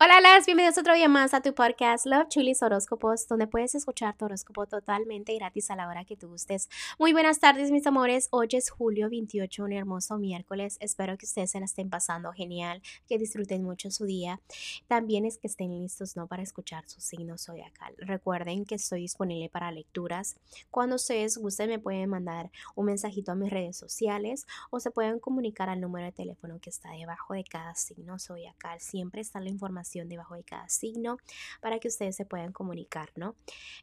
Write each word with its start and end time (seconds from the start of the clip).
Hola, 0.00 0.20
las 0.20 0.46
bienvenidos 0.46 0.78
otro 0.78 0.94
día 0.94 1.08
más 1.08 1.34
a 1.34 1.40
tu 1.40 1.52
podcast 1.52 2.06
Love 2.06 2.28
Chulis 2.28 2.62
Horóscopos, 2.62 3.26
donde 3.26 3.48
puedes 3.48 3.74
escuchar 3.74 4.16
tu 4.16 4.26
horóscopo 4.26 4.64
totalmente 4.64 5.34
gratis 5.34 5.72
a 5.72 5.74
la 5.74 5.88
hora 5.88 6.04
que 6.04 6.16
tú 6.16 6.28
gustes. 6.28 6.68
Muy 7.00 7.12
buenas 7.12 7.40
tardes, 7.40 7.72
mis 7.72 7.84
amores. 7.84 8.28
Hoy 8.30 8.46
es 8.52 8.70
julio 8.70 9.10
28, 9.10 9.64
un 9.64 9.72
hermoso 9.72 10.16
miércoles. 10.16 10.76
Espero 10.78 11.18
que 11.18 11.26
ustedes 11.26 11.50
se 11.50 11.58
la 11.58 11.64
estén 11.64 11.90
pasando 11.90 12.30
genial, 12.30 12.80
que 13.08 13.18
disfruten 13.18 13.64
mucho 13.64 13.90
su 13.90 14.04
día. 14.04 14.40
También 14.86 15.24
es 15.24 15.36
que 15.36 15.48
estén 15.48 15.76
listos, 15.76 16.14
¿no? 16.14 16.28
Para 16.28 16.44
escuchar 16.44 16.88
su 16.88 17.00
signo 17.00 17.36
zodiacal. 17.36 17.92
Recuerden 17.98 18.66
que 18.66 18.76
estoy 18.76 19.00
disponible 19.00 19.48
para 19.48 19.72
lecturas. 19.72 20.36
Cuando 20.70 20.94
ustedes 20.94 21.38
gusten, 21.38 21.70
me 21.70 21.80
pueden 21.80 22.08
mandar 22.08 22.52
un 22.76 22.86
mensajito 22.86 23.32
a 23.32 23.34
mis 23.34 23.50
redes 23.50 23.76
sociales 23.76 24.46
o 24.70 24.78
se 24.78 24.92
pueden 24.92 25.18
comunicar 25.18 25.68
al 25.68 25.80
número 25.80 26.06
de 26.06 26.12
teléfono 26.12 26.60
que 26.60 26.70
está 26.70 26.92
debajo 26.92 27.34
de 27.34 27.42
cada 27.42 27.74
signo 27.74 28.20
zodiacal. 28.20 28.80
Siempre 28.80 29.22
está 29.22 29.40
la 29.40 29.48
información 29.48 29.87
debajo 30.08 30.34
de 30.34 30.44
cada 30.44 30.68
signo 30.68 31.18
para 31.60 31.78
que 31.78 31.88
ustedes 31.88 32.16
se 32.16 32.24
puedan 32.24 32.52
comunicar, 32.52 33.10
¿no? 33.16 33.34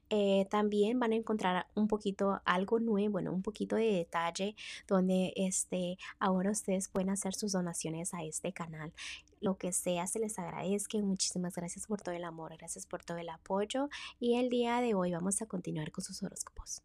Eh, 0.09 0.47
también 0.49 0.99
van 0.99 1.13
a 1.13 1.15
encontrar 1.15 1.67
un 1.75 1.87
poquito 1.87 2.41
algo 2.45 2.79
nuevo, 2.79 3.13
bueno, 3.13 3.31
un 3.31 3.41
poquito 3.41 3.75
de 3.75 3.91
detalle 3.91 4.55
donde 4.87 5.33
este, 5.35 5.97
ahora 6.19 6.51
ustedes 6.51 6.89
pueden 6.89 7.09
hacer 7.09 7.33
sus 7.33 7.53
donaciones 7.53 8.13
a 8.13 8.23
este 8.23 8.51
canal 8.53 8.93
lo 9.41 9.57
que 9.57 9.71
sea, 9.71 10.07
se 10.07 10.19
les 10.19 10.39
agradezca. 10.39 10.97
Muchísimas 10.97 11.53
gracias 11.53 11.85
por 11.87 12.01
todo 12.01 12.15
el 12.15 12.23
amor, 12.23 12.57
gracias 12.57 12.87
por 12.87 13.03
todo 13.03 13.17
el 13.17 13.29
apoyo. 13.29 13.89
Y 14.19 14.37
el 14.37 14.49
día 14.49 14.81
de 14.81 14.95
hoy 14.95 15.11
vamos 15.11 15.41
a 15.41 15.45
continuar 15.45 15.91
con 15.91 16.03
sus 16.03 16.23
horóscopos. 16.23 16.81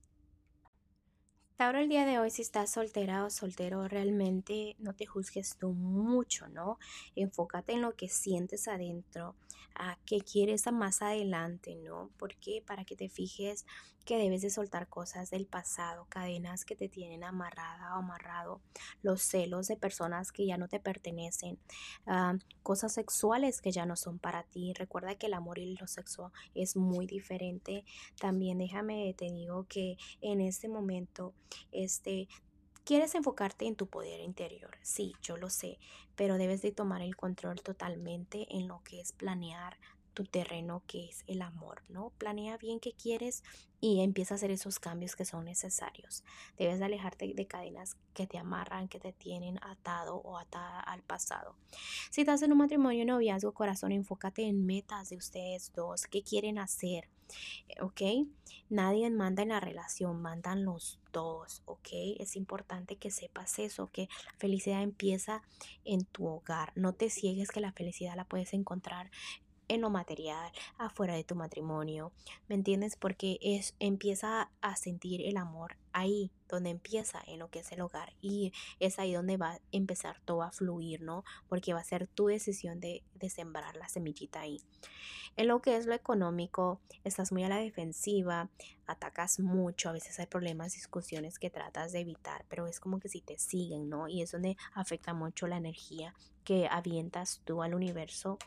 Tauro, 1.60 1.78
el 1.78 1.90
día 1.90 2.06
de 2.06 2.18
hoy, 2.18 2.30
si 2.30 2.40
estás 2.40 2.70
soltera 2.70 3.22
o 3.22 3.28
soltero, 3.28 3.86
realmente 3.86 4.76
no 4.78 4.94
te 4.94 5.04
juzgues 5.04 5.58
tú 5.58 5.74
mucho, 5.74 6.48
¿no? 6.48 6.78
Enfócate 7.16 7.74
en 7.74 7.82
lo 7.82 7.94
que 7.94 8.08
sientes 8.08 8.66
adentro, 8.66 9.36
a 9.74 9.98
qué 10.06 10.20
quieres 10.20 10.64
más 10.72 11.02
adelante, 11.02 11.76
¿no? 11.76 12.08
Porque 12.18 12.62
para 12.66 12.86
que 12.86 12.96
te 12.96 13.10
fijes 13.10 13.66
que 14.04 14.16
debes 14.16 14.42
de 14.42 14.50
soltar 14.50 14.88
cosas 14.88 15.30
del 15.30 15.46
pasado, 15.46 16.06
cadenas 16.08 16.64
que 16.64 16.74
te 16.74 16.88
tienen 16.88 17.22
amarrada 17.22 17.94
o 17.94 17.98
amarrado, 17.98 18.60
los 19.02 19.22
celos 19.22 19.68
de 19.68 19.76
personas 19.76 20.32
que 20.32 20.46
ya 20.46 20.56
no 20.56 20.68
te 20.68 20.80
pertenecen, 20.80 21.58
ah, 22.06 22.34
cosas 22.62 22.92
sexuales 22.92 23.60
que 23.60 23.72
ya 23.72 23.86
no 23.86 23.96
son 23.96 24.18
para 24.18 24.42
ti. 24.44 24.72
Recuerda 24.74 25.14
que 25.14 25.26
el 25.26 25.34
amor 25.34 25.58
y 25.58 25.76
lo 25.76 25.86
sexo 25.86 26.32
es 26.54 26.76
muy 26.76 27.06
diferente. 27.06 27.84
También 28.18 28.58
déjame, 28.58 29.14
te 29.16 29.30
digo 29.30 29.66
que 29.68 29.96
en 30.20 30.40
este 30.40 30.68
momento, 30.68 31.34
este, 31.72 32.28
Quieres 32.84 33.14
enfocarte 33.14 33.66
en 33.66 33.76
tu 33.76 33.86
poder 33.86 34.20
interior, 34.20 34.76
sí, 34.82 35.12
yo 35.22 35.36
lo 35.36 35.50
sé, 35.50 35.78
pero 36.16 36.38
debes 36.38 36.60
de 36.62 36.72
tomar 36.72 37.02
el 37.02 37.14
control 37.14 37.62
totalmente 37.62 38.46
en 38.50 38.66
lo 38.66 38.82
que 38.82 39.00
es 39.00 39.12
planear 39.12 39.76
tu 40.14 40.24
terreno 40.24 40.82
que 40.86 41.06
es 41.08 41.22
el 41.26 41.42
amor, 41.42 41.82
¿no? 41.88 42.10
Planea 42.18 42.56
bien 42.58 42.80
qué 42.80 42.92
quieres 42.92 43.42
y 43.80 44.00
empieza 44.00 44.34
a 44.34 44.36
hacer 44.36 44.50
esos 44.50 44.78
cambios 44.78 45.14
que 45.14 45.24
son 45.24 45.44
necesarios. 45.44 46.24
Debes 46.58 46.78
de 46.78 46.86
alejarte 46.86 47.32
de 47.32 47.46
cadenas 47.46 47.96
que 48.12 48.26
te 48.26 48.38
amarran, 48.38 48.88
que 48.88 48.98
te 48.98 49.12
tienen 49.12 49.58
atado 49.62 50.16
o 50.16 50.36
atada 50.36 50.80
al 50.80 51.02
pasado. 51.02 51.54
Si 52.10 52.22
estás 52.22 52.42
en 52.42 52.52
un 52.52 52.58
matrimonio, 52.58 53.04
noviazgo, 53.04 53.52
corazón, 53.52 53.92
enfócate 53.92 54.42
en 54.42 54.66
metas 54.66 55.10
de 55.10 55.16
ustedes 55.16 55.72
dos, 55.74 56.06
qué 56.06 56.22
quieren 56.22 56.58
hacer, 56.58 57.08
¿ok? 57.80 58.02
Nadie 58.68 59.08
manda 59.10 59.42
en 59.42 59.50
la 59.50 59.60
relación, 59.60 60.20
mandan 60.20 60.64
los 60.64 60.99
dos, 61.12 61.62
¿ok? 61.64 61.88
Es 62.18 62.36
importante 62.36 62.96
que 62.96 63.10
sepas 63.10 63.58
eso, 63.58 63.90
que 63.92 64.08
la 64.26 64.38
felicidad 64.38 64.82
empieza 64.82 65.42
en 65.84 66.04
tu 66.04 66.26
hogar. 66.26 66.72
No 66.74 66.92
te 66.92 67.10
ciegues 67.10 67.50
que 67.50 67.60
la 67.60 67.72
felicidad 67.72 68.16
la 68.16 68.24
puedes 68.24 68.54
encontrar 68.54 69.10
en 69.70 69.80
lo 69.80 69.90
material, 69.90 70.50
afuera 70.78 71.14
de 71.14 71.22
tu 71.22 71.36
matrimonio, 71.36 72.12
¿me 72.48 72.56
entiendes? 72.56 72.96
Porque 72.96 73.38
es, 73.40 73.76
empieza 73.78 74.50
a 74.60 74.74
sentir 74.74 75.22
el 75.22 75.36
amor 75.36 75.76
ahí 75.92 76.30
donde 76.48 76.70
empieza 76.70 77.22
en 77.26 77.38
lo 77.38 77.48
que 77.48 77.60
es 77.60 77.72
el 77.72 77.80
hogar 77.80 78.12
y 78.20 78.52
es 78.78 78.98
ahí 78.98 79.14
donde 79.14 79.36
va 79.36 79.52
a 79.52 79.60
empezar 79.72 80.20
todo 80.24 80.42
a 80.42 80.52
fluir, 80.52 81.02
¿no? 81.02 81.24
Porque 81.48 81.72
va 81.72 81.80
a 81.80 81.84
ser 81.84 82.06
tu 82.08 82.26
decisión 82.26 82.80
de, 82.80 83.02
de 83.14 83.30
sembrar 83.30 83.76
la 83.76 83.88
semillita 83.88 84.40
ahí. 84.40 84.60
En 85.36 85.46
lo 85.46 85.62
que 85.62 85.76
es 85.76 85.86
lo 85.86 85.94
económico, 85.94 86.80
estás 87.04 87.32
muy 87.32 87.44
a 87.44 87.48
la 87.48 87.58
defensiva, 87.58 88.50
atacas 88.86 89.38
mucho, 89.38 89.88
a 89.88 89.92
veces 89.92 90.18
hay 90.18 90.26
problemas, 90.26 90.74
discusiones 90.74 91.38
que 91.38 91.50
tratas 91.50 91.92
de 91.92 92.00
evitar, 92.00 92.44
pero 92.48 92.66
es 92.66 92.80
como 92.80 92.98
que 92.98 93.08
si 93.08 93.20
te 93.20 93.38
siguen, 93.38 93.88
¿no? 93.88 94.08
Y 94.08 94.22
es 94.22 94.32
donde 94.32 94.56
afecta 94.74 95.14
mucho 95.14 95.46
la 95.46 95.56
energía 95.56 96.14
que 96.44 96.66
avientas 96.68 97.42
tú 97.44 97.62
al 97.62 97.74
universo 97.74 98.38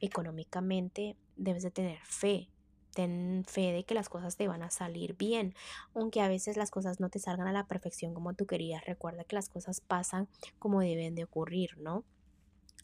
económicamente 0.00 1.16
debes 1.36 1.62
de 1.62 1.70
tener 1.70 1.98
fe. 2.04 2.48
Ten 2.94 3.44
fe 3.46 3.72
de 3.72 3.84
que 3.84 3.94
las 3.94 4.08
cosas 4.08 4.36
te 4.36 4.48
van 4.48 4.62
a 4.62 4.70
salir 4.70 5.16
bien, 5.16 5.54
aunque 5.94 6.20
a 6.20 6.28
veces 6.28 6.56
las 6.56 6.70
cosas 6.70 7.00
no 7.00 7.08
te 7.08 7.18
salgan 7.18 7.46
a 7.46 7.52
la 7.52 7.66
perfección 7.66 8.14
como 8.14 8.34
tú 8.34 8.46
querías. 8.46 8.84
Recuerda 8.84 9.24
que 9.24 9.36
las 9.36 9.48
cosas 9.48 9.80
pasan 9.80 10.28
como 10.58 10.80
deben 10.80 11.14
de 11.14 11.24
ocurrir, 11.24 11.78
¿no? 11.78 12.04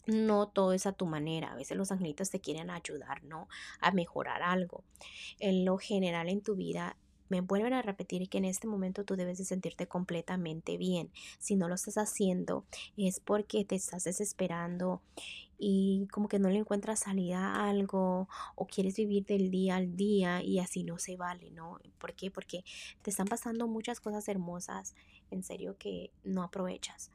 no 0.09 0.47
todo 0.47 0.73
es 0.73 0.85
a 0.85 0.93
tu 0.93 1.05
manera. 1.05 1.51
A 1.51 1.55
veces 1.55 1.77
los 1.77 1.91
angelitos 1.91 2.29
te 2.29 2.39
quieren 2.39 2.69
ayudar, 2.69 3.23
¿no? 3.23 3.47
A 3.79 3.91
mejorar 3.91 4.41
algo. 4.41 4.83
En 5.39 5.65
lo 5.65 5.77
general 5.77 6.29
en 6.29 6.41
tu 6.41 6.55
vida 6.55 6.97
me 7.29 7.41
vuelven 7.41 7.73
a 7.73 7.81
repetir 7.81 8.27
que 8.27 8.39
en 8.39 8.45
este 8.45 8.67
momento 8.67 9.05
tú 9.05 9.15
debes 9.15 9.37
de 9.37 9.45
sentirte 9.45 9.87
completamente 9.87 10.77
bien. 10.77 11.11
Si 11.37 11.55
no 11.55 11.67
lo 11.67 11.75
estás 11.75 11.97
haciendo 11.97 12.65
es 12.97 13.19
porque 13.19 13.65
te 13.65 13.75
estás 13.75 14.03
desesperando 14.03 15.01
y 15.59 16.07
como 16.11 16.29
que 16.29 16.39
no 16.39 16.49
le 16.49 16.57
encuentras 16.57 17.01
salida 17.01 17.39
a 17.39 17.69
algo 17.69 18.29
o 18.55 18.65
quieres 18.65 18.95
vivir 18.95 19.25
del 19.25 19.51
día 19.51 19.75
al 19.75 19.95
día 19.95 20.41
y 20.41 20.59
así 20.59 20.83
no 20.83 20.97
se 20.97 21.17
vale, 21.17 21.51
¿no? 21.51 21.79
¿Por 21.99 22.13
qué? 22.13 22.31
Porque 22.31 22.63
te 23.01 23.09
están 23.09 23.27
pasando 23.27 23.67
muchas 23.67 23.99
cosas 23.99 24.27
hermosas, 24.29 24.95
en 25.29 25.43
serio 25.43 25.75
que 25.77 26.11
no 26.23 26.43
aprovechas 26.43 27.11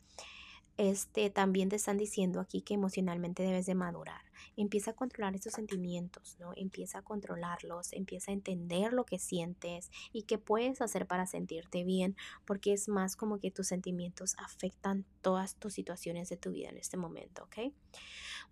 este, 0.76 1.30
también 1.30 1.68
te 1.68 1.76
están 1.76 1.98
diciendo 1.98 2.40
aquí 2.40 2.62
que 2.62 2.74
emocionalmente 2.74 3.42
debes 3.42 3.66
de 3.66 3.74
madurar. 3.74 4.22
Empieza 4.56 4.92
a 4.92 4.94
controlar 4.94 5.34
esos 5.34 5.52
sentimientos, 5.52 6.36
¿no? 6.38 6.52
Empieza 6.56 6.98
a 6.98 7.02
controlarlos, 7.02 7.92
empieza 7.92 8.30
a 8.30 8.34
entender 8.34 8.92
lo 8.92 9.04
que 9.04 9.18
sientes 9.18 9.90
y 10.12 10.22
qué 10.22 10.38
puedes 10.38 10.80
hacer 10.80 11.06
para 11.06 11.26
sentirte 11.26 11.84
bien, 11.84 12.16
porque 12.44 12.72
es 12.72 12.88
más 12.88 13.16
como 13.16 13.38
que 13.38 13.50
tus 13.50 13.68
sentimientos 13.68 14.34
afectan 14.38 15.04
todas 15.22 15.56
tus 15.56 15.74
situaciones 15.74 16.28
de 16.28 16.36
tu 16.36 16.52
vida 16.52 16.68
en 16.68 16.78
este 16.78 16.96
momento, 16.96 17.44
¿ok? 17.44 17.72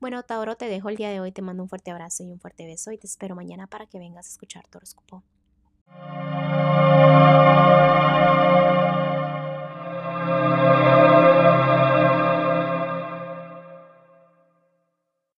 Bueno, 0.00 0.22
Tauro, 0.22 0.56
te 0.56 0.66
dejo 0.66 0.88
el 0.88 0.96
día 0.96 1.10
de 1.10 1.20
hoy, 1.20 1.32
te 1.32 1.42
mando 1.42 1.62
un 1.62 1.68
fuerte 1.68 1.90
abrazo 1.90 2.24
y 2.24 2.30
un 2.30 2.40
fuerte 2.40 2.66
beso 2.66 2.90
y 2.92 2.98
te 2.98 3.06
espero 3.06 3.36
mañana 3.36 3.66
para 3.66 3.86
que 3.86 3.98
vengas 3.98 4.26
a 4.26 4.30
escuchar 4.30 4.66
tu 4.68 4.78
horóscopo. 4.78 5.22